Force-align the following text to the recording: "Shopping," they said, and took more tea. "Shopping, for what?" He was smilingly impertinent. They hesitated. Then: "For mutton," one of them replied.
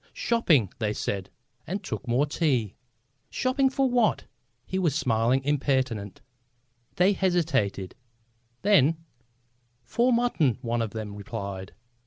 "Shopping," 0.13 0.73
they 0.79 0.93
said, 0.93 1.29
and 1.67 1.83
took 1.83 2.07
more 2.07 2.25
tea. 2.25 2.73
"Shopping, 3.29 3.69
for 3.69 3.87
what?" 3.87 4.25
He 4.65 4.79
was 4.79 4.95
smilingly 4.95 5.47
impertinent. 5.47 6.21
They 6.95 7.13
hesitated. 7.13 7.93
Then: 8.63 8.97
"For 9.83 10.11
mutton," 10.11 10.57
one 10.63 10.81
of 10.81 10.89
them 10.89 11.13
replied. 11.13 11.75